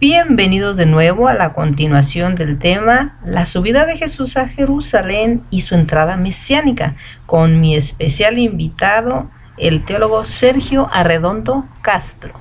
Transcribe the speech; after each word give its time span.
Bienvenidos 0.00 0.76
de 0.76 0.86
nuevo 0.86 1.26
a 1.26 1.34
la 1.34 1.54
continuación 1.54 2.36
del 2.36 2.60
tema 2.60 3.18
La 3.24 3.46
subida 3.46 3.84
de 3.84 3.98
Jesús 3.98 4.36
a 4.36 4.46
Jerusalén 4.46 5.44
y 5.50 5.62
su 5.62 5.74
entrada 5.74 6.16
mesiánica 6.16 6.94
con 7.26 7.58
mi 7.58 7.74
especial 7.74 8.38
invitado, 8.38 9.28
el 9.56 9.84
teólogo 9.84 10.24
Sergio 10.24 10.88
Arredondo 10.92 11.64
Castro. 11.82 12.32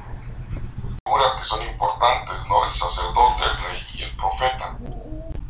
Figuras 1.04 1.36
que 1.36 1.44
son 1.46 1.68
importantes, 1.68 2.46
¿no? 2.48 2.64
El 2.64 2.74
sacerdote, 2.74 3.44
el 3.46 3.72
rey 3.72 3.88
y 3.96 4.04
el 4.04 4.16
profeta. 4.16 4.78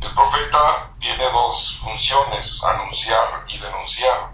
El 0.00 0.14
profeta 0.14 0.90
tiene 0.98 1.24
dos 1.24 1.76
funciones, 1.84 2.64
anunciar 2.64 3.44
y 3.48 3.58
denunciar. 3.58 4.32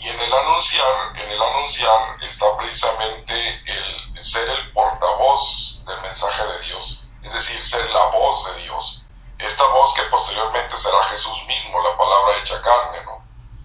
Y 0.00 0.08
en 0.08 0.18
el 0.18 0.32
anunciar, 0.32 1.14
en 1.14 1.30
el 1.30 1.40
anunciar 1.40 2.18
está 2.26 2.46
precisamente 2.58 3.34
el 3.66 4.07
ser 4.20 4.48
el 4.48 4.72
portavoz 4.72 5.82
del 5.86 6.00
mensaje 6.02 6.44
de 6.46 6.60
Dios, 6.66 7.08
es 7.22 7.32
decir, 7.32 7.62
ser 7.62 7.90
la 7.90 8.06
voz 8.06 8.46
de 8.46 8.62
Dios. 8.62 9.04
Esta 9.38 9.64
voz 9.68 9.94
que 9.94 10.02
posteriormente 10.02 10.76
será 10.76 11.02
Jesús 11.04 11.36
mismo, 11.46 11.80
la 11.82 11.96
palabra 11.96 12.36
hecha 12.38 12.60
carne, 12.60 13.04
¿no? 13.04 13.22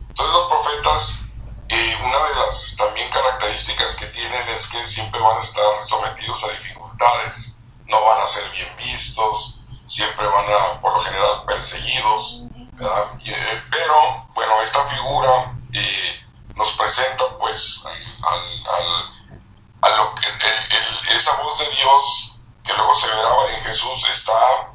Entonces 0.10 0.34
los 0.34 0.48
profetas, 0.48 1.26
eh, 1.70 1.98
una 2.04 2.18
de 2.28 2.36
las 2.36 2.76
también 2.78 3.10
características 3.10 3.96
que 3.96 4.06
tienen 4.08 4.48
es 4.50 4.70
que 4.70 4.86
siempre 4.86 5.20
van 5.20 5.38
a 5.38 5.42
estar 5.42 5.82
sometidos 5.82 6.44
a 6.44 6.52
dificultades, 6.52 7.60
no 7.88 8.04
van 8.04 8.22
a 8.22 8.28
ser 8.28 8.50
bien 8.52 8.70
vistos, 8.78 9.64
siempre 9.86 10.28
van 10.28 10.46
a, 10.46 10.80
por 10.80 10.94
lo 10.94 11.02
general, 11.02 11.44
perseguidos, 11.46 12.44
eh, 13.26 13.62
pero, 13.72 14.28
bueno, 14.34 14.62
esta 14.62 14.84
figura 14.86 15.56
eh, 15.74 16.24
nos 16.56 16.72
presenta 16.74 17.38
pues 17.38 17.86
a 19.84 19.90
lo 19.98 20.16
que 20.16 20.28
esa 21.14 21.36
voz 21.42 21.60
de 21.60 21.70
Dios 21.76 22.42
que 22.64 22.74
luego 22.74 22.96
se 22.96 23.08
verá 23.08 23.30
en 23.50 23.64
Jesús 23.64 24.10
está 24.10 24.72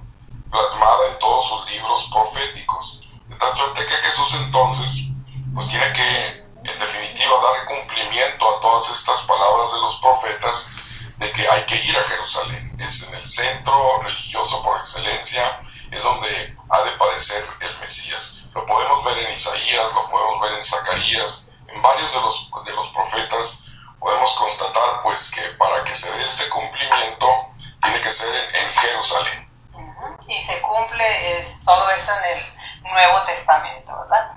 plasmada 0.51 1.09
en 1.09 1.19
todos 1.19 1.49
sus 1.49 1.71
libros 1.71 2.11
proféticos. 2.13 3.01
De 3.27 3.37
tal 3.37 3.55
suerte 3.55 3.87
que 3.87 3.95
Jesús 3.95 4.35
entonces 4.35 5.09
pues 5.55 5.69
tiene 5.69 5.91
que 5.93 6.47
en 6.63 6.79
definitiva 6.79 7.35
dar 7.43 7.67
cumplimiento 7.67 8.57
a 8.57 8.61
todas 8.61 8.91
estas 8.91 9.23
palabras 9.23 9.73
de 9.73 9.81
los 9.81 9.97
profetas 9.97 10.73
de 11.17 11.33
que 11.33 11.49
hay 11.49 11.65
que 11.65 11.77
ir 11.77 11.97
a 11.97 12.05
Jerusalén. 12.05 12.77
Es 12.79 13.09
en 13.09 13.15
el 13.15 13.27
centro 13.27 14.01
religioso 14.03 14.63
por 14.63 14.79
excelencia, 14.79 15.59
es 15.91 16.03
donde 16.03 16.57
ha 16.69 16.83
de 16.83 16.91
padecer 16.93 17.45
el 17.61 17.79
Mesías. 17.79 18.45
Lo 18.55 18.67
podemos 18.67 19.05
ver 19.05 19.19
en 19.19 19.33
Isaías, 19.33 19.93
lo 19.95 20.11
podemos 20.11 20.41
ver 20.43 20.53
en 20.53 20.65
Zacarías, 20.65 21.53
en 21.67 21.81
varios 21.81 22.13
de 22.13 22.21
los, 22.21 22.51
de 22.67 22.73
los 22.73 22.89
profetas 22.89 23.69
podemos 23.99 24.37
que 25.35 25.43
para 25.59 25.83
que 25.85 25.95
se 25.95 26.11
dé 26.13 26.25
este 26.25 26.49
cumplimiento 26.49 27.51
tiene 27.83 28.01
que 28.01 28.11
ser 28.11 28.35
en, 28.55 28.71
Jerusalén. 28.71 29.49
Y 30.27 30.39
se 30.41 30.61
cumple 30.61 31.43
todo 31.65 31.91
esto 31.91 32.13
en 32.19 32.37
el 32.37 32.83
Nuevo 32.83 33.23
Testamento, 33.23 33.99
¿verdad? 34.01 34.33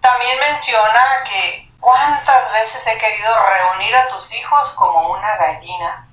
También 0.00 0.38
menciona 0.38 1.24
que 1.24 1.70
cuántas 1.80 2.52
veces 2.52 2.86
he 2.86 2.98
querido 2.98 3.30
reunir 3.46 3.94
a 3.96 4.08
tus 4.08 4.32
hijos 4.34 4.74
como 4.74 5.10
una 5.10 5.36
gallina 5.36 6.08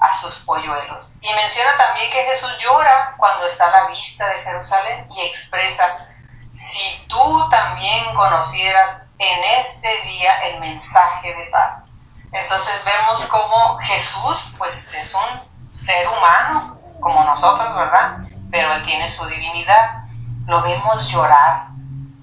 a 0.00 0.14
sus 0.14 0.44
polluelos. 0.44 1.18
Y 1.20 1.32
menciona 1.34 1.76
también 1.76 2.10
que 2.10 2.24
Jesús 2.24 2.56
llora 2.58 3.14
cuando 3.16 3.46
está 3.46 3.66
a 3.66 3.82
la 3.82 3.86
vista 3.88 4.26
de 4.28 4.42
Jerusalén 4.42 5.06
y 5.10 5.22
expresa 5.22 6.08
si 6.52 7.04
tú 7.08 7.48
también 7.48 8.14
conocieras 8.14 9.10
en 9.18 9.44
este 9.58 10.02
día 10.02 10.40
el 10.46 10.60
mensaje 10.60 11.34
de 11.34 11.46
paz. 11.46 11.98
Entonces 12.34 12.84
vemos 12.84 13.26
cómo 13.26 13.78
Jesús 13.78 14.54
pues 14.58 14.92
es 14.92 15.14
un 15.14 15.40
ser 15.72 16.08
humano 16.08 16.76
como 17.00 17.22
nosotros, 17.22 17.72
¿verdad? 17.76 18.18
Pero 18.50 18.74
él 18.74 18.84
tiene 18.84 19.08
su 19.08 19.24
divinidad. 19.26 20.04
Lo 20.46 20.60
vemos 20.62 21.08
llorar. 21.10 21.68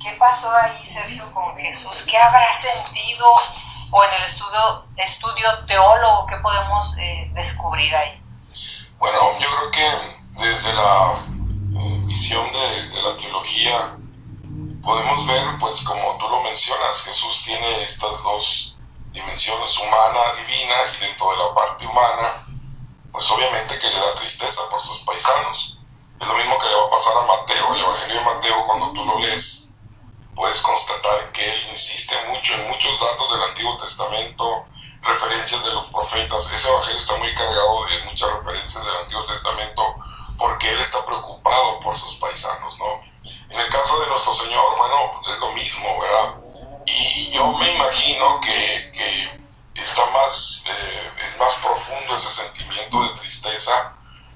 ¿Qué 0.02 0.12
pasó 0.20 0.54
ahí, 0.54 0.86
Sergio, 0.86 1.32
con 1.34 1.56
Jesús? 1.58 2.06
¿Qué 2.10 2.18
habrá 2.18 2.52
sentido? 2.54 3.26
O 3.92 4.04
en 4.04 4.14
el 4.22 4.24
estudio, 4.24 4.86
estudio 4.98 5.66
teólogo, 5.66 6.26
¿qué 6.28 6.38
podemos 6.38 6.98
eh, 6.98 7.32
descubrir 7.34 7.96
ahí? 7.96 8.22
Bueno, 9.00 9.40
yo 9.40 9.48
creo 9.48 9.72
que 9.72 10.44
desde 10.44 10.74
la 10.74 11.14
eh, 11.80 12.02
visión 12.06 12.46
de, 12.52 12.90
de 12.90 13.02
la 13.02 13.18
teología 13.18 13.98
podemos 14.82 15.26
ver, 15.28 15.44
pues 15.60 15.84
como 15.84 16.18
tú 16.18 16.28
lo 16.28 16.42
mencionas, 16.42 17.04
Jesús 17.04 17.44
tiene 17.44 17.84
estas 17.84 18.24
dos 18.24 18.71
dimensiones, 19.12 19.78
humana, 19.78 20.20
divina, 20.38 20.76
y 20.96 21.00
dentro 21.06 21.32
de 21.32 21.38
la 21.38 21.54
parte 21.54 21.86
humana, 21.86 22.46
pues 23.12 23.30
obviamente 23.32 23.78
que 23.78 23.90
le 23.90 24.00
da 24.00 24.16
tristeza 24.16 24.62
por 24.70 24.82
sus 24.82 25.00
paisanos. 25.02 25.80
Es 26.20 26.28
lo 26.28 26.34
mismo 26.36 26.58
que 26.58 26.68
le 26.68 26.76
va 26.76 26.86
a 26.86 26.90
pasar 26.90 27.18
a 27.18 27.22
Mateo, 27.26 27.74
el 27.74 27.82
Evangelio 27.82 28.20
de 28.20 28.26
Mateo, 28.26 28.66
cuando 28.68 28.94
tú 28.94 29.06
lo 29.06 29.20
lees, 29.20 29.74
puedes 30.36 30.62
constatar 30.62 31.32
que 31.32 31.52
él 31.52 31.62
insiste 31.70 32.16
mucho 32.30 32.54
en 32.56 32.68
muchos 32.70 33.00
datos 33.00 33.32
del 33.32 33.44
Antiguo 33.44 33.78
Testamento, 33.78 34.66
referencias 35.02 35.64
de 35.66 35.74
los 35.74 35.86
profetas. 35.90 36.52
Ese 36.52 36.70
Evangelio 36.70 36.98
está 36.98 37.16
muy 37.18 37.34
cargado 37.34 37.86
de 37.86 38.04
muchas 38.06 38.30
referencias 38.38 38.86
del 38.86 38.96
Antiguo 38.98 39.26
Testamento 39.26 39.96
porque 40.38 40.72
él 40.72 40.80
está 40.80 41.06
preocupado 41.06 41.80
por 41.82 41.96
sus 41.96 42.16
paisanos, 42.16 42.78
¿no? 42.80 43.02
En 43.50 43.60
el 43.60 43.70
caso 43.70 44.00
de 44.00 44.08
nuestro 44.08 44.34
Señor, 44.34 44.78
bueno, 44.78 45.12
pues 45.14 45.36
es 45.36 45.40
lo 45.40 45.52
mismo, 45.52 46.00
¿verdad? 46.00 46.36
Y 46.86 47.32
yo 47.32 47.48
me 47.48 47.72
imagino 47.74 48.40
que, 48.40 48.91
más, 50.32 50.64
eh, 50.68 51.12
es 51.28 51.38
más 51.38 51.56
profundo 51.56 52.16
ese 52.16 52.32
sentimiento 52.44 53.04
de 53.04 53.20
tristeza, 53.20 53.94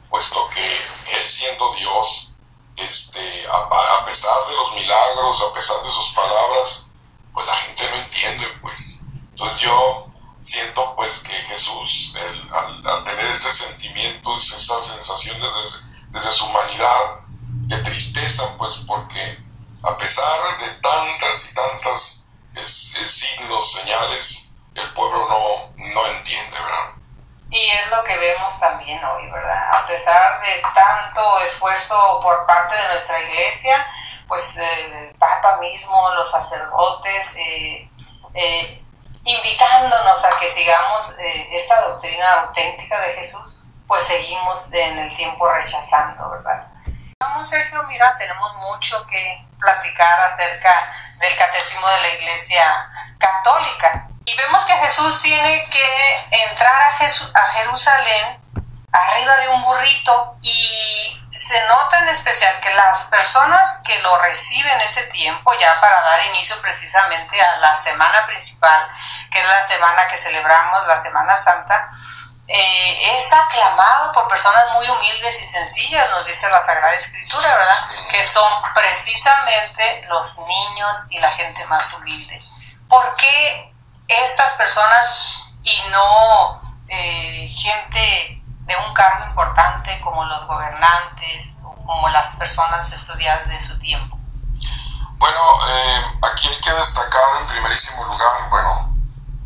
puesto 0.09 0.49
que 0.49 0.61
Él 0.61 1.27
siendo 1.27 1.73
Dios, 1.75 2.33
este, 2.75 3.47
a, 3.47 3.99
a, 3.99 4.05
pesar 4.05 4.35
de 4.47 4.55
los 4.55 4.73
milagros, 4.73 5.41
a 5.41 5.53
pesar 5.53 5.81
de 5.83 5.89
sus 5.89 6.13
palabras, 6.13 6.91
pues 7.33 7.47
la 7.47 7.55
gente 7.55 7.89
no 7.89 7.95
entiende, 7.95 8.45
pues. 8.61 9.05
Entonces 9.31 9.59
yo 9.59 10.07
siento 10.41 10.95
pues 10.97 11.19
que 11.19 11.33
Jesús, 11.33 12.15
al, 12.51 12.85
al, 12.85 13.03
tener 13.05 13.27
este 13.27 13.51
sentimiento, 13.51 14.35
esa 14.35 14.81
sensación 14.81 15.39
desde, 15.39 15.79
desde 16.09 16.33
su 16.33 16.45
humanidad, 16.45 17.21
de 17.67 17.77
tristeza, 17.79 18.53
pues 18.57 18.83
porque 18.85 19.43
a 19.83 19.97
pesar 19.97 20.57
de 20.59 20.69
tantas 20.81 21.51
y 21.51 21.55
tantas 21.55 22.27
signos, 22.65 23.71
señales, 23.71 24.54
el 24.75 24.93
pueblo 24.93 25.27
no, 25.29 25.73
no 25.77 26.07
entiende, 26.07 26.51
¿verdad? 26.51 26.95
Y 27.49 27.69
es 27.69 27.89
lo 27.89 28.03
que 28.03 28.17
vemos 28.17 28.59
también 28.59 29.03
hoy, 29.03 29.29
¿verdad? 29.31 29.69
A 29.73 29.87
pesar 29.87 30.41
de 30.41 30.61
tanto 30.73 31.39
esfuerzo 31.39 32.19
por 32.21 32.45
parte 32.45 32.75
de 32.75 32.87
nuestra 32.89 33.21
iglesia, 33.21 33.75
pues 34.27 34.57
el 34.57 35.15
Papa 35.15 35.57
mismo, 35.57 36.09
los 36.15 36.29
sacerdotes, 36.29 37.35
eh, 37.37 37.89
eh, 38.33 38.85
invitándonos 39.23 40.25
a 40.25 40.39
que 40.39 40.49
sigamos 40.49 41.17
eh, 41.19 41.49
esta 41.55 41.81
doctrina 41.81 42.41
auténtica 42.41 42.99
de 42.99 43.13
Jesús, 43.13 43.61
pues 43.87 44.03
seguimos 44.03 44.73
en 44.73 44.97
el 44.99 45.15
tiempo 45.15 45.47
rechazando, 45.47 46.29
¿verdad? 46.29 46.67
Vamos, 47.19 47.47
Sergio, 47.47 47.83
mira, 47.83 48.15
tenemos 48.17 48.55
mucho 48.57 49.05
que 49.07 49.47
platicar 49.59 50.19
acerca 50.21 50.73
del 51.19 51.37
catecismo 51.37 51.87
de 51.87 52.01
la 52.01 52.09
Iglesia 52.09 52.89
Católica. 53.17 54.09
Y 54.25 54.35
vemos 54.35 54.65
que 54.65 54.73
Jesús 54.73 55.21
tiene 55.21 55.69
que 55.69 56.25
entrar 56.31 56.81
a, 56.81 56.89
a 56.89 57.51
Jerusalén 57.53 58.41
arriba 58.91 59.35
de 59.37 59.49
un 59.49 59.61
burrito 59.61 60.37
y 60.41 61.21
se 61.31 61.61
nota 61.67 61.99
en 61.99 62.07
especial 62.07 62.59
que 62.61 62.73
las 62.73 63.03
personas 63.05 63.81
que 63.85 63.99
lo 63.99 64.17
reciben 64.19 64.79
ese 64.81 65.03
tiempo, 65.07 65.53
ya 65.59 65.79
para 65.81 66.01
dar 66.01 66.25
inicio 66.27 66.55
precisamente 66.61 67.39
a 67.41 67.57
la 67.57 67.75
semana 67.75 68.25
principal, 68.25 68.89
que 69.31 69.41
es 69.41 69.47
la 69.47 69.61
semana 69.61 70.07
que 70.07 70.17
celebramos, 70.17 70.87
la 70.87 70.97
Semana 70.97 71.35
Santa, 71.35 71.91
eh, 72.47 73.17
es 73.17 73.33
aclamado 73.33 74.13
por 74.13 74.29
personas 74.29 74.71
muy 74.73 74.87
humildes 74.87 75.41
y 75.41 75.45
sencillas, 75.45 76.09
nos 76.11 76.25
dice 76.25 76.49
la 76.49 76.63
Sagrada 76.63 76.93
Escritura, 76.93 77.57
¿verdad? 77.57 77.89
Que 78.09 78.25
son 78.25 78.49
precisamente 78.73 80.05
los 80.07 80.39
niños 80.39 81.07
y 81.09 81.19
la 81.19 81.31
gente 81.35 81.65
más 81.65 81.93
humilde. 81.93 82.39
¿Por 82.87 83.15
qué 83.17 83.74
estas 84.07 84.53
personas 84.53 85.35
y 85.63 85.81
no 85.89 86.61
eh, 86.87 87.49
gente 87.49 88.43
de 88.65 88.75
un 88.77 88.93
cargo 88.93 89.25
importante 89.27 89.99
como 90.01 90.23
los 90.25 90.47
gobernantes 90.47 91.63
o 91.65 91.75
como 91.85 92.09
las 92.09 92.35
personas 92.35 92.91
estudiadas 92.91 93.47
de 93.47 93.59
su 93.59 93.79
tiempo? 93.79 94.17
Bueno, 95.17 95.39
eh, 95.67 96.05
aquí 96.21 96.47
hay 96.47 96.59
que 96.59 96.71
destacar 96.71 97.41
en 97.41 97.47
primerísimo 97.47 98.03
lugar, 98.05 98.49
bueno, 98.49 98.95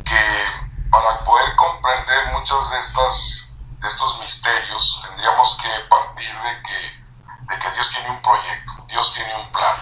que 0.04 0.44
para 0.90 1.18
poder 1.24 1.54
comprender 1.56 2.32
muchos 2.32 2.70
de, 2.70 2.78
estas, 2.78 3.58
de 3.78 3.88
estos 3.88 4.18
misterios, 4.18 5.02
tendríamos 5.06 5.56
que 5.56 5.68
partir 5.88 6.34
de 6.40 6.62
que, 6.62 7.54
de 7.54 7.58
que 7.58 7.70
Dios 7.70 7.90
tiene 7.90 8.10
un 8.10 8.20
proyecto, 8.20 8.72
Dios 8.88 9.14
tiene 9.14 9.34
un 9.36 9.50
plan. 9.52 9.76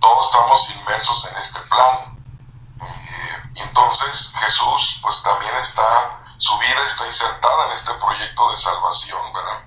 Todos 0.00 0.26
estamos 0.26 0.70
inmersos 0.70 1.30
en 1.30 1.36
este 1.36 1.60
plan. 1.60 2.11
Entonces 3.62 4.32
Jesús 4.36 4.98
pues 5.02 5.22
también 5.22 5.54
está, 5.56 6.20
su 6.38 6.56
vida 6.58 6.82
está 6.84 7.06
insertada 7.06 7.66
en 7.66 7.72
este 7.72 7.94
proyecto 7.94 8.50
de 8.50 8.56
salvación, 8.56 9.32
¿verdad? 9.32 9.64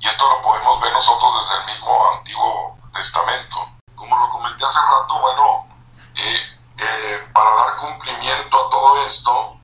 Y 0.00 0.06
esto 0.06 0.28
lo 0.28 0.42
podemos 0.42 0.80
ver 0.80 0.92
nosotros 0.92 1.32
desde 1.40 1.60
el 1.60 1.66
mismo 1.74 2.10
Antiguo 2.12 2.78
Testamento. 2.92 3.68
Como 3.96 4.16
lo 4.16 4.28
comenté 4.30 4.64
hace 4.64 4.78
rato, 4.80 5.20
bueno, 5.20 5.66
eh, 6.14 6.58
eh, 6.78 7.28
para 7.32 7.54
dar 7.54 7.76
cumplimiento 7.76 8.66
a 8.66 8.70
todo 8.70 8.96
esto, 9.04 9.56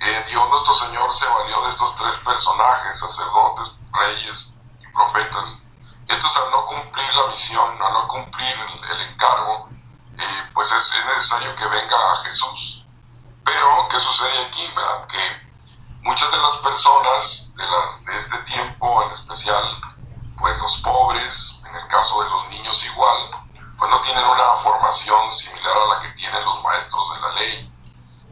eh, 0.00 0.24
Dios 0.28 0.48
nuestro 0.48 0.74
Señor 0.74 1.12
se 1.12 1.28
valió 1.28 1.60
de 1.62 1.70
estos 1.70 1.96
tres 1.96 2.16
personajes, 2.18 2.98
sacerdotes, 2.98 3.80
reyes 3.92 4.60
y 4.80 4.86
profetas. 4.92 5.66
Estos 6.06 6.36
al 6.38 6.50
no 6.50 6.64
cumplir 6.64 7.14
la 7.14 7.26
misión, 7.26 7.82
al 7.82 7.92
no 7.92 8.08
cumplir 8.08 8.56
el, 8.90 9.00
encargo, 9.02 9.68
pues 10.54 10.72
es 10.72 11.04
necesario 11.04 11.54
que 11.54 11.66
venga 11.66 12.16
Jesús 12.24 12.77
pero, 13.48 13.88
¿qué 13.88 13.98
sucede 13.98 14.44
aquí? 14.46 14.62
Que 15.08 15.48
muchas 16.02 16.30
de 16.30 16.36
las 16.36 16.56
personas 16.56 17.54
de, 17.56 17.64
las, 17.64 18.04
de 18.04 18.16
este 18.18 18.38
tiempo, 18.42 19.02
en 19.04 19.10
especial 19.10 19.64
pues 20.36 20.58
los 20.60 20.80
pobres, 20.82 21.62
en 21.66 21.74
el 21.74 21.88
caso 21.88 22.22
de 22.22 22.30
los 22.30 22.48
niños 22.50 22.84
igual, 22.84 23.30
pues 23.78 23.90
no 23.90 24.00
tienen 24.02 24.24
una 24.24 24.54
formación 24.62 25.34
similar 25.34 25.76
a 25.78 25.94
la 25.94 26.00
que 26.00 26.10
tienen 26.10 26.44
los 26.44 26.62
maestros 26.62 27.14
de 27.14 27.20
la 27.20 27.32
ley. 27.32 27.74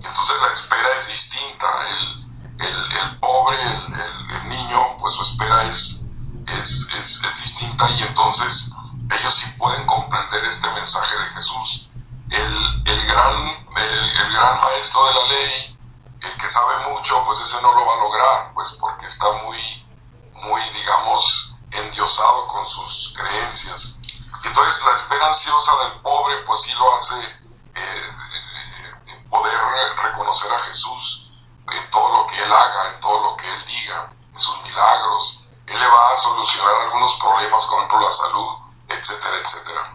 Entonces 0.02 0.36
la 0.40 0.50
espera 0.50 0.88
es 0.98 1.08
distinta. 1.08 1.66
El, 1.88 2.26
el, 2.58 3.18
pobre, 3.18 3.58
el, 3.62 4.48
niño, 4.48 4.98
pues 4.98 5.14
su 5.14 5.22
espera 5.22 5.64
es, 5.64 6.08
es, 6.46 6.90
es, 6.98 7.24
es, 7.24 7.42
distinta 7.42 7.88
y 7.90 8.02
entonces 8.02 8.72
ellos 9.18 9.34
sí 9.34 9.50
pueden 9.58 9.86
comprender 9.86 10.44
este 10.44 10.70
mensaje 10.72 11.16
de 11.16 11.24
Jesús. 11.30 11.90
El, 12.30 13.06
gran, 13.06 13.66
el, 13.76 14.32
gran 14.32 14.60
maestro 14.60 15.06
de 15.06 15.14
la 15.14 15.26
ley, 15.28 15.78
el 16.20 16.36
que 16.38 16.48
sabe 16.48 16.88
mucho, 16.88 17.24
pues 17.24 17.40
ese 17.40 17.62
no 17.62 17.72
lo 17.74 17.86
va 17.86 17.94
a 17.94 18.00
lograr, 18.00 18.52
pues 18.54 18.76
porque 18.80 19.06
está 19.06 19.30
muy, 19.44 19.86
muy, 20.32 20.62
digamos, 20.70 21.58
endiosado 21.70 22.48
con 22.48 22.66
sus 22.66 23.14
creencias. 23.16 24.00
Entonces 24.44 24.84
la 24.84 24.94
espera 24.94 25.28
ansiosa 25.28 25.72
del 25.84 26.00
pobre, 26.00 26.36
pues 26.46 26.62
sí 26.62 26.72
lo 26.74 26.94
hace 26.94 27.20
eh, 27.74 28.16
eh, 29.06 29.26
poder 29.30 29.58
reconocer 30.02 30.52
a 30.52 30.58
Jesús 30.60 31.30
en 31.72 31.90
todo 31.90 32.18
lo 32.18 32.26
que 32.26 32.42
Él 32.42 32.52
haga, 32.52 32.94
en 32.94 33.00
todo 33.00 33.22
lo 33.22 33.36
que 33.36 33.52
Él 33.52 33.66
diga, 33.66 34.12
en 34.32 34.38
sus 34.38 34.62
milagros. 34.62 35.48
Él 35.66 35.78
le 35.78 35.86
va 35.86 36.12
a 36.12 36.16
solucionar 36.16 36.74
algunos 36.82 37.16
problemas, 37.18 37.66
por 37.66 37.78
ejemplo 37.78 38.00
la 38.00 38.10
salud, 38.10 38.56
etcétera, 38.88 39.36
etcétera. 39.38 39.92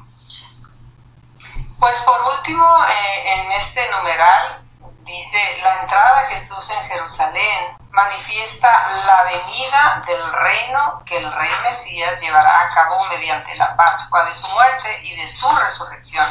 Pues 1.79 1.99
por 2.01 2.21
último, 2.21 2.85
eh, 2.85 3.20
en 3.31 3.51
este 3.53 3.89
numeral 3.91 4.65
dice, 5.05 5.59
la 5.63 5.81
entrada 5.81 6.21
de 6.21 6.35
Jesús 6.35 6.69
en 6.71 6.87
Jerusalén 6.89 7.77
manifiesta 7.91 8.69
la 9.05 9.23
venida 9.23 10.03
del 10.05 10.33
reino 10.33 11.03
que 11.05 11.17
el 11.17 11.31
rey 11.33 11.51
Mesías 11.63 12.21
llevará 12.21 12.61
a 12.61 12.69
cabo 12.69 13.03
mediante 13.09 13.55
la 13.55 13.75
Pascua 13.75 14.25
de 14.25 14.35
su 14.35 14.49
muerte 14.51 14.99
y 15.03 15.15
de 15.15 15.29
su 15.29 15.49
resurrección. 15.49 16.25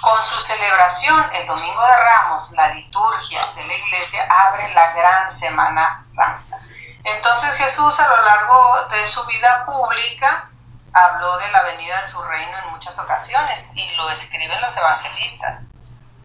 Con 0.00 0.22
su 0.22 0.40
celebración 0.40 1.30
el 1.32 1.46
Domingo 1.46 1.82
de 1.82 1.96
Ramos, 1.96 2.52
la 2.52 2.68
liturgia 2.68 3.40
de 3.54 3.64
la 3.64 3.74
iglesia 3.74 4.26
abre 4.28 4.72
la 4.74 4.92
gran 4.92 5.30
Semana 5.30 5.98
Santa. 6.02 6.58
Entonces 7.04 7.54
Jesús 7.54 7.98
a 8.00 8.08
lo 8.08 8.24
largo 8.24 8.88
de 8.90 9.06
su 9.06 9.24
vida 9.26 9.64
pública 9.64 10.50
habló 10.92 11.38
de 11.38 11.50
la 11.50 11.62
venida 11.62 12.00
de 12.00 12.08
su 12.08 12.22
reino 12.22 12.58
en 12.58 12.70
muchas 12.72 12.98
ocasiones 12.98 13.70
y 13.74 13.90
lo 13.94 14.10
escriben 14.10 14.60
los 14.60 14.76
evangelistas. 14.76 15.60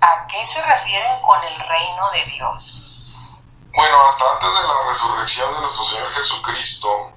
¿A 0.01 0.25
qué 0.27 0.43
se 0.45 0.59
refieren 0.63 1.21
con 1.21 1.43
el 1.43 1.59
reino 1.59 2.11
de 2.11 2.25
Dios? 2.25 3.37
Bueno, 3.73 4.03
hasta 4.03 4.31
antes 4.33 4.49
de 4.61 4.67
la 4.67 4.89
resurrección 4.89 5.53
de 5.53 5.61
nuestro 5.61 5.85
Señor 5.85 6.11
Jesucristo, 6.11 7.13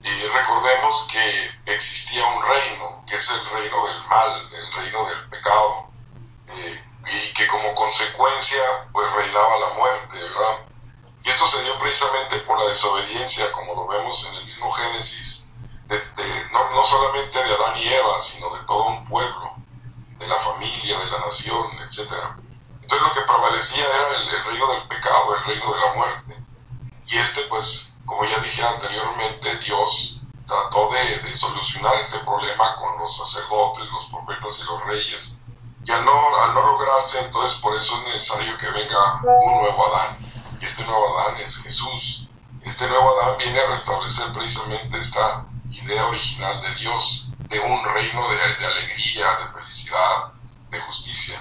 Y 0.00 0.22
recordemos 0.28 1.08
que 1.10 1.50
existía 1.66 2.24
un 2.24 2.42
reino, 2.42 3.04
que 3.06 3.16
es 3.16 3.30
el 3.30 3.44
reino 3.50 3.84
del 3.86 4.06
mal, 4.06 4.48
el 4.52 4.72
reino 4.72 5.04
del 5.04 5.28
pecado, 5.28 5.90
eh, 6.46 6.84
y 7.04 7.32
que 7.34 7.46
como 7.48 7.74
consecuencia 7.74 8.62
pues 8.92 9.12
reinaba 9.12 9.58
la 9.58 9.68
muerte, 9.74 10.22
¿verdad? 10.22 10.66
Y 11.24 11.30
esto 11.30 11.46
se 11.46 11.62
dio 11.64 11.76
precisamente 11.78 12.38
por 12.38 12.58
la 12.58 12.66
desobediencia, 12.70 13.52
como 13.52 13.74
lo 13.74 13.88
vemos 13.88 14.24
en 14.30 14.36
el 14.36 14.46
mismo 14.46 14.72
Génesis, 14.72 15.52
no, 16.52 16.70
no 16.70 16.84
solamente 16.84 17.42
de 17.42 17.54
Adán 17.54 17.76
y 17.76 17.92
Eva, 17.92 18.18
sino 18.20 18.56
de 18.56 18.64
todo 18.64 18.86
un 18.86 19.04
pueblo, 19.04 19.57
de 20.18 20.26
la 20.26 20.36
familia, 20.36 20.98
de 20.98 21.10
la 21.10 21.20
nación, 21.20 21.66
etcétera. 21.86 22.38
Entonces 22.82 23.08
lo 23.08 23.14
que 23.14 23.20
prevalecía 23.20 23.84
era 23.84 24.16
el, 24.16 24.44
reino 24.44 24.72
del 24.72 24.88
pecado, 24.88 25.36
el 25.36 25.44
reino 25.44 25.72
de 25.72 25.80
la 25.80 25.94
muerte. 25.94 26.44
Y 27.06 27.16
este, 27.18 27.42
pues, 27.42 27.98
como 28.04 28.24
ya 28.24 28.38
dije 28.38 28.62
anteriormente, 28.62 29.56
Dios 29.58 30.22
trató 30.46 30.90
de, 30.90 31.36
solucionar 31.36 31.94
este 31.96 32.18
problema 32.20 32.76
con 32.76 32.98
los 32.98 33.16
sacerdotes, 33.16 33.84
los 33.92 34.06
profetas 34.10 34.60
y 34.60 34.64
los 34.64 34.84
reyes. 34.84 35.40
Y 35.84 35.92
al 35.92 36.04
no, 36.04 36.36
al 36.42 36.54
no 36.54 36.62
lograrse, 36.62 37.20
entonces 37.20 37.58
por 37.60 37.76
eso 37.76 37.96
es 37.98 38.14
necesario 38.14 38.56
que 38.58 38.70
venga 38.70 39.20
un 39.22 39.62
nuevo 39.62 39.94
Adán. 39.94 40.18
Y 40.60 40.64
este 40.64 40.84
nuevo 40.84 41.18
Adán 41.18 41.40
es 41.40 41.62
Jesús. 41.62 42.28
Este 42.62 42.88
nuevo 42.88 43.20
Adán 43.20 43.36
viene 43.38 43.60
a 43.60 43.66
restablecer 43.66 44.32
precisamente 44.32 44.98
esta 44.98 45.46
idea 45.70 46.06
original 46.06 46.60
de 46.62 46.74
Dios, 46.76 47.27
de 47.48 47.60
un 47.60 47.82
reino 47.84 48.28
de, 48.28 48.66
alegría, 48.66 49.36
de 49.36 49.52
felicidad, 49.52 50.32
de 50.70 50.80
justicia. 50.80 51.40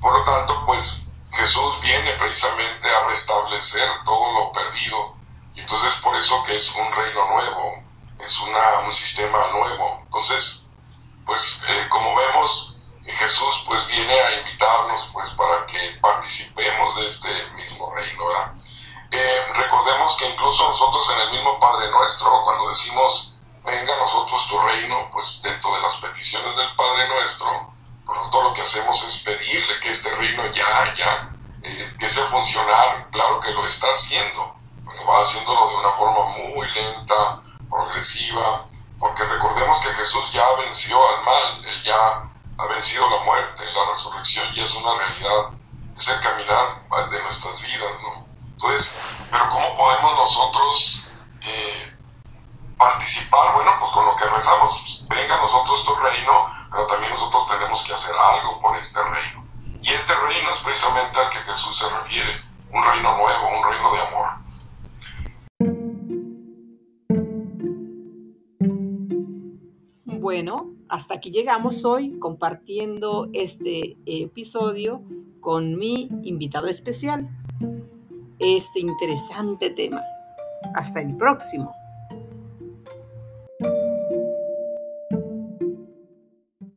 Por 0.00 0.18
lo 0.18 0.24
tanto, 0.24 0.64
pues 0.66 1.08
Jesús 1.32 1.80
viene 1.80 2.12
precisamente 2.12 2.88
a 2.88 3.06
restablecer 3.08 3.88
todo 4.04 4.32
lo 4.38 4.52
perdido. 4.52 5.16
Y 5.54 5.60
entonces 5.60 5.94
por 5.96 6.14
eso 6.16 6.44
que 6.44 6.56
es 6.56 6.74
un 6.76 6.92
reino 6.92 7.26
nuevo, 7.30 7.82
es 8.18 8.38
una, 8.40 8.80
un 8.84 8.92
sistema 8.92 9.38
nuevo. 9.52 10.02
Entonces, 10.04 10.70
pues 11.24 11.62
eh, 11.68 11.86
como 11.88 12.14
vemos, 12.14 12.80
Jesús 13.04 13.64
pues 13.66 13.86
viene 13.86 14.12
a 14.20 14.40
invitarnos 14.40 15.10
pues 15.12 15.30
para 15.30 15.66
que 15.66 15.98
participemos 16.00 16.96
de 16.96 17.06
este 17.06 17.50
mismo 17.52 17.94
reino. 17.94 18.24
Eh, 19.10 19.46
recordemos 19.56 20.16
que 20.18 20.28
incluso 20.28 20.68
nosotros 20.68 21.10
en 21.14 21.20
el 21.22 21.30
mismo 21.30 21.58
Padre 21.58 21.90
Nuestro, 21.90 22.44
cuando 22.44 22.68
decimos, 22.68 23.35
venga 23.66 23.94
a 23.94 23.98
nosotros 23.98 24.48
tu 24.48 24.58
reino, 24.60 25.10
pues 25.12 25.42
dentro 25.42 25.74
de 25.74 25.82
las 25.82 25.96
peticiones 25.96 26.56
del 26.56 26.74
Padre 26.76 27.08
Nuestro, 27.08 27.74
todo 28.30 28.42
lo 28.44 28.54
que 28.54 28.62
hacemos 28.62 29.02
es 29.04 29.24
pedirle 29.24 29.80
que 29.80 29.90
este 29.90 30.14
reino 30.14 30.44
ya, 30.54 30.94
ya 30.96 31.36
eh, 31.62 31.88
empiece 31.90 32.20
a 32.22 32.26
funcionar. 32.26 33.08
Claro 33.10 33.40
que 33.40 33.50
lo 33.52 33.66
está 33.66 33.88
haciendo, 33.88 34.54
pero 34.86 35.06
va 35.06 35.22
haciéndolo 35.22 35.68
de 35.70 35.76
una 35.76 35.90
forma 35.90 36.26
muy 36.38 36.70
lenta, 36.70 37.42
progresiva, 37.68 38.66
porque 39.00 39.24
recordemos 39.24 39.80
que 39.80 39.94
Jesús 39.94 40.32
ya 40.32 40.44
venció 40.58 40.96
al 41.08 41.24
mal, 41.24 41.64
Él 41.66 41.82
ya 41.84 42.30
ha 42.58 42.66
vencido 42.66 43.10
la 43.10 43.24
muerte, 43.24 43.64
la 43.72 43.90
resurrección 43.92 44.46
ya 44.54 44.62
es 44.62 44.74
una 44.76 44.94
realidad, 44.94 45.50
es 45.96 46.08
el 46.08 46.20
caminar 46.20 46.86
de 47.10 47.22
nuestras 47.22 47.60
vidas, 47.60 47.92
¿no? 48.02 48.26
Entonces, 48.52 48.98
pero 49.30 49.50
¿cómo 49.50 49.76
podemos 49.76 50.16
nosotros 50.16 51.08
eh, 51.42 51.95
participar? 52.86 53.54
Bueno, 53.54 53.72
pues 53.80 53.90
con 53.92 54.04
lo 54.06 54.14
que 54.14 54.24
rezamos, 54.26 55.04
venga 55.08 55.36
nosotros 55.38 55.84
tu 55.84 55.94
reino, 55.96 56.46
pero 56.70 56.86
también 56.86 57.10
nosotros 57.10 57.48
tenemos 57.48 57.84
que 57.84 57.94
hacer 57.94 58.14
algo 58.16 58.60
por 58.60 58.76
este 58.76 59.00
reino. 59.02 59.44
Y 59.82 59.88
este 59.90 60.14
reino 60.14 60.50
es 60.50 60.60
precisamente 60.60 61.18
al 61.18 61.30
que 61.30 61.38
Jesús 61.38 61.76
se 61.76 61.98
refiere, 61.98 62.32
un 62.72 62.82
reino 62.84 63.16
nuevo, 63.16 63.48
un 63.58 63.64
reino 63.70 63.92
de 63.92 64.00
amor. 64.06 64.26
Bueno, 70.20 70.66
hasta 70.88 71.14
aquí 71.14 71.30
llegamos 71.30 71.84
hoy 71.84 72.18
compartiendo 72.18 73.28
este 73.32 73.96
episodio 74.06 75.02
con 75.40 75.76
mi 75.76 76.08
invitado 76.22 76.66
especial, 76.66 77.28
este 78.38 78.80
interesante 78.80 79.70
tema. 79.70 80.02
Hasta 80.74 81.00
el 81.00 81.16
próximo. 81.16 81.72